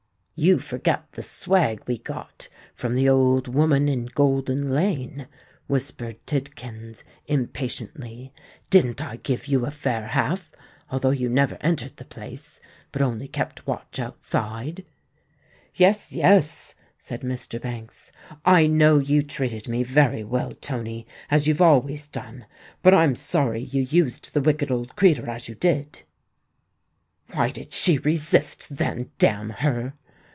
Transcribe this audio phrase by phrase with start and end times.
[0.43, 5.27] "You forget the swag we got from the old woman in Golden Lane,"
[5.67, 8.33] whispered Tidkins, impatiently.
[8.71, 10.51] "Didn't I give you a fair half,
[10.89, 12.59] although you never entered the place,
[12.91, 14.83] but only kept watch outside?"
[15.75, 17.61] "Yes—yes," said Mr.
[17.61, 18.11] Banks;
[18.43, 22.47] "I know you treated me very well, Tony—as you've always done.
[22.81, 26.01] But I'm sorry you used the wicked old creetur as you did."
[27.31, 29.93] "Why did she resist, then, damn her!"